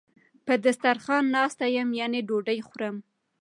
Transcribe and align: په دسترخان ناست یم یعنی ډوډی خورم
په 0.45 0.53
دسترخان 0.65 1.23
ناست 1.35 1.59
یم 1.75 1.89
یعنی 1.99 2.19
ډوډی 2.27 2.59
خورم 2.67 2.95